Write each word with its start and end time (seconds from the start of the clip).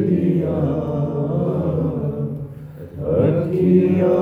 دیاں 0.08 0.66
اکھیاں 3.16 4.20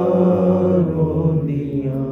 روندیاں 0.95 2.07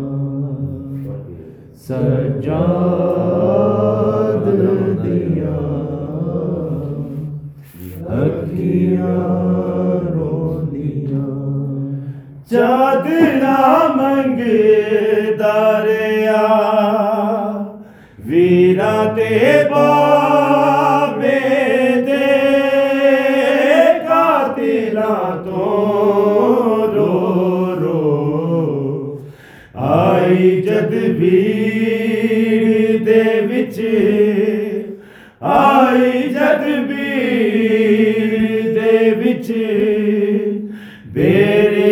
چادرا 12.99 13.95
منگ 13.95 14.41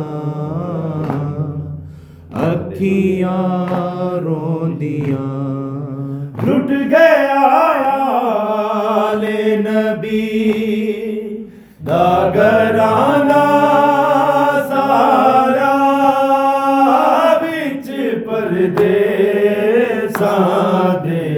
اکھیاں 2.47 4.19
روندیاں 4.25 5.31
لٹ 6.47 6.69
گیا 6.91 7.47
لے 9.21 9.57
نبی۔ 9.67 10.29
داگرانا 11.87 13.47
سارا 14.69 15.79
بچ 17.43 17.87
پردے 18.27 19.01
سادے 20.19 21.29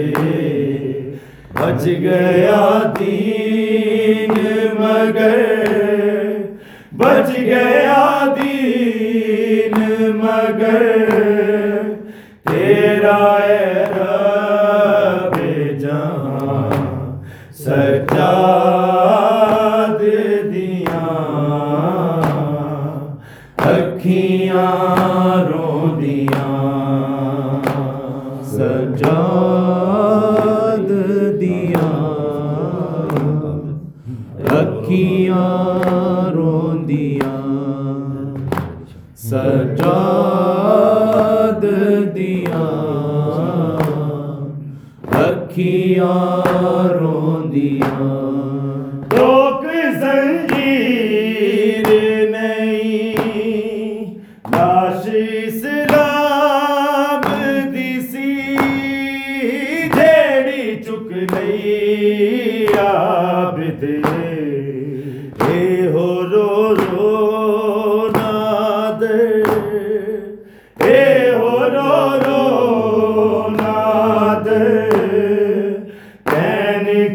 بچ 1.53 1.85
گیا 1.85 2.65
دین 2.99 4.33
مگر 4.79 5.35
بچ 6.99 7.29
گیا 7.35 8.35
دین 8.35 9.75
مگر 10.21 11.34
ਅੱਖੀਆਂ 34.84 35.44
ਰੋਂਦੀਆਂ 36.32 37.36
ਸਜਾਦ 39.20 40.20
ਦੀਆਂ 42.14 42.66
ਅੱਖੀਆਂ 45.20 46.16
ਰੋਂਦੀਆਂ 46.92 48.08
ਲੋਕ 49.14 49.64
ਜ਼ੰਜੀਰ 50.00 51.88
ਨਹੀਂ 52.30 53.16
ਲਾਸ਼ 54.52 55.08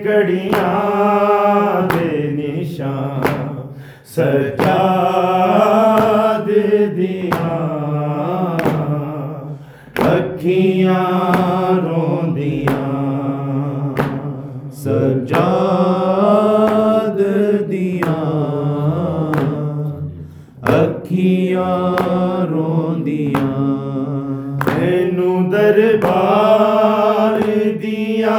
گڑیاں 0.05 1.89
بے 1.93 2.11
نشان، 2.37 3.25
سجاد 4.15 5.61
دیا 6.97 7.59
اکھیاں 10.11 11.75
رو 11.85 12.07
دیا 12.37 12.87
سجاد 14.85 16.21
دیا 17.71 18.21
اکھیاں 20.75 22.47
رو 22.51 22.95
دیا 23.05 23.49
مینو 24.67 25.33
دربار 25.53 27.41
دیا 27.83 28.39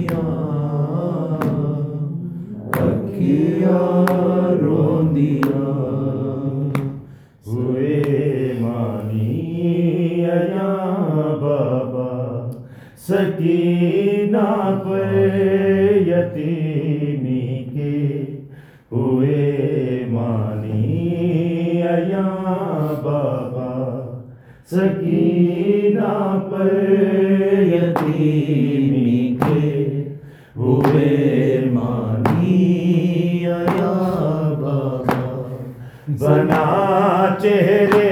بابا، 23.03 23.71
سکینہ 24.71 26.13
پر 26.51 26.73
یتیمی 27.63 29.35
کے 29.39 30.03
ہوئے 30.55 31.59
مانی 31.71 33.45
آیا 33.47 33.93
بابا۔ 34.61 35.17
بنا 36.19 37.35
چہرے 37.41 38.09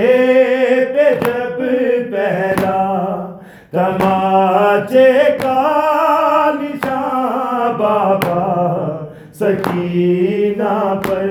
پہ 0.93 1.09
جب 1.21 1.57
پہلا 2.11 2.81
تماچے 3.71 5.11
کا 5.41 6.51
نشان 6.61 7.75
بابا، 7.79 8.45
سکینہ 9.39 10.77
پر 11.07 11.27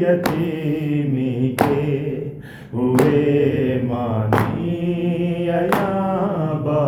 یتیمی 0.00 1.54
کے 1.58 2.19
ہوئے 2.72 3.80
مانی 3.84 5.48
بابا 6.62 6.82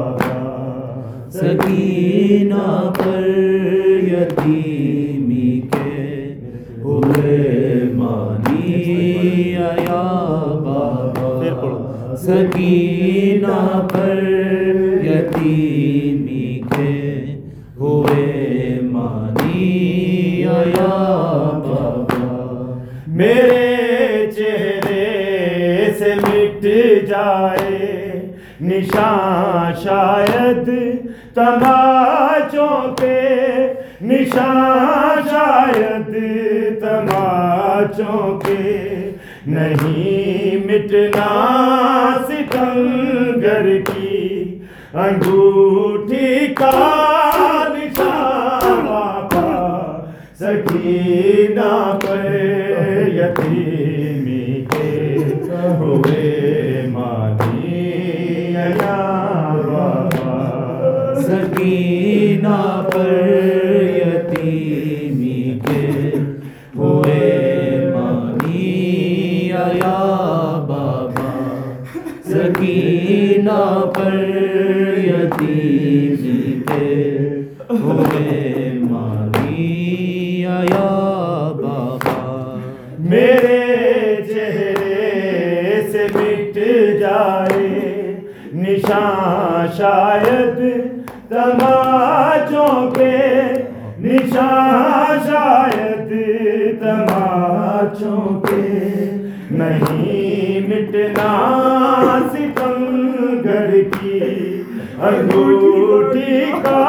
سکینہ 1.30 2.90
پر 2.98 3.26
یتیمی 4.04 5.60
کے 5.72 6.34
ہوئے 6.82 7.82
مانی 7.94 9.56
آیا 9.60 10.02
بابا 10.64 12.16
سکینہ 12.16 13.58
پر 13.92 14.61
نشان 28.60 29.72
شاید 29.82 30.68
تماچوں 31.34 32.96
پہ، 32.96 33.18
نشان 34.02 35.22
شاید 35.30 36.12
تماچوں 36.80 38.40
پہ 38.40 39.10
نہیں 39.46 40.56
مٹنا 40.66 41.30
ستنگر 42.28 43.66
کی 43.86 44.58
انگوٹھی 44.94 46.46
کا 46.54 46.70
نشان 47.68 48.86
پا 49.30 49.50
سکینہ 50.40 51.98
پر 52.02 52.34
یتیمی 53.14 54.64
کے 54.70 54.90
ہوئے۔ 55.78 56.41
سکینہ 61.32 62.56
پر 62.92 63.12
یتیمی 63.96 65.58
کے 65.64 66.10
ہوئے 66.76 67.92
مانی 67.94 69.52
آیا 69.52 69.96
بابا۔ 70.68 71.30
سکینہ 72.24 73.62
پر 73.94 74.18
یتیمی 75.04 76.62
کے 76.68 76.94
ہوئے 77.70 78.71
تماشوں 92.12 92.90
پہ 92.90 93.10
نشان 93.98 95.18
شاید 95.26 96.10
تماشوں 96.80 98.40
پہ 98.40 98.60
نہیں 99.52 100.68
مٹنا 100.68 101.30
ستنگر 102.32 103.70
کی 103.92 104.20
انگوٹھی 105.00 106.40
کا 106.64 106.84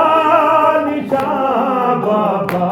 نشان 0.85 2.01
بابا 2.01 2.71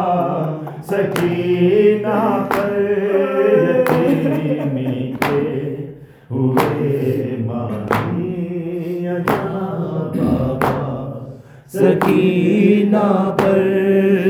سکینہ 0.89 2.20
پر 2.50 3.11
سکینہ 11.73 13.35
پر 13.37 13.61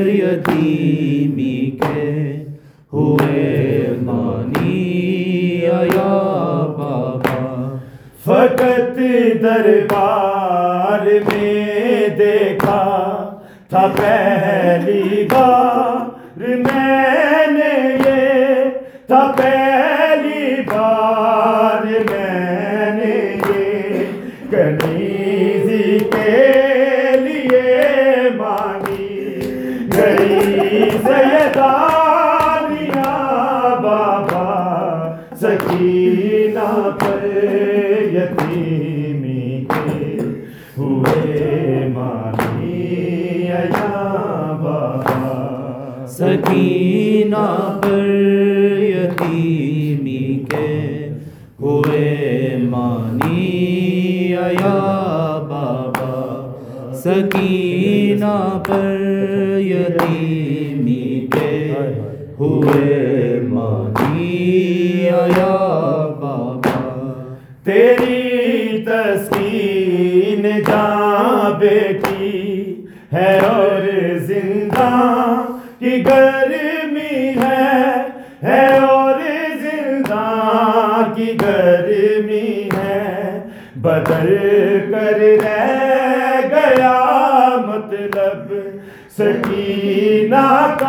یتیمی 0.07 1.71
کے 1.81 2.45
ہوئے 2.93 3.87
مانی 4.01 5.67
آیا 5.73 6.11
بابا۔ 6.77 7.77
فقط 8.23 8.99
دربار 9.43 11.05
میں 11.05 12.07
دیکھا 12.17 12.83
تھا 13.69 13.87
پہلی 13.97 15.27
بار۔ 15.31 16.37
میں 16.37 17.47
نے 17.47 17.73
یہ 18.05 18.69
تھا 19.07 19.31
پہلی 19.37 20.61
بار۔ 20.61 21.60
سکینہ 35.41 36.89
پر 36.99 37.23
یتیمی 38.13 39.65
کے 39.69 40.17
ہوئے 40.77 41.87
مانی 41.93 43.45
یا 43.45 43.65
بابا۔ 44.61 46.05
سکینہ 46.07 47.45
پر 47.83 48.05
یتیمی 48.83 50.45
کے 50.49 51.09
ہوئے 51.61 52.57
مانی 52.61 54.35
آیا 54.35 54.77
بابا۔ 55.49 56.51
سکینہ 56.93 58.59
پر 58.67 58.99
یتیمی 59.57 61.27
کے 61.31 61.73
ہوئے 62.39 63.39
مانی 63.43 65.09
آیا 65.09 65.55
بابا۔ 66.21 66.77
تیری 67.63 68.85
تسکین 68.85 70.41
جاں 70.67 71.59
بیٹی 71.59 72.75
ہے 73.13 73.37
اور 73.39 73.87
زندہ 74.17 74.89
کی 75.79 76.03
گرمی 76.05 77.17
ہے 77.39 77.95
ہے 78.43 78.67
اور 78.77 79.19
زندہ 79.61 80.25
کی 81.15 81.37
گرمی 81.41 82.69
ہے۔ 82.77 83.39
بدل 83.75 84.37
کر 84.91 85.19
رہ 85.19 86.39
گیا 86.49 86.97
مطلب 87.67 88.53
سکینہ 89.17 90.47
سکینہ 90.77 90.80